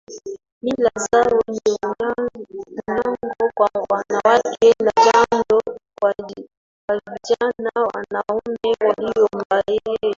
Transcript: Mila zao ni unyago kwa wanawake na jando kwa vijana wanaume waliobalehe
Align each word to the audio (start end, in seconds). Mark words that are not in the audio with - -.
Mila 0.61 0.91
zao 1.11 1.41
ni 1.47 1.77
unyago 2.67 3.51
kwa 3.55 3.69
wanawake 3.89 4.73
na 4.85 4.91
jando 5.05 5.61
kwa 6.01 6.13
vijana 7.27 7.71
wanaume 7.93 8.75
waliobalehe 8.85 9.97